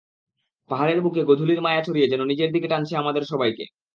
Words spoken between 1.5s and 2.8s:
মায়া ছড়িয়ে যেন নিজের দিকে